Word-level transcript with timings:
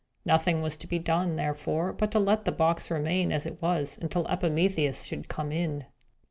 Nothing 0.25 0.63
was 0.63 0.77
to 0.77 0.87
be 0.87 0.97
done, 0.97 1.35
therefore, 1.35 1.93
but 1.93 2.09
to 2.09 2.17
let 2.17 2.43
the 2.45 2.51
box 2.51 2.89
remain 2.89 3.31
as 3.31 3.45
it 3.45 3.61
was 3.61 3.99
until 4.01 4.25
Epimetheus 4.29 5.03
should 5.03 5.27
come 5.27 5.51
in. 5.51 5.85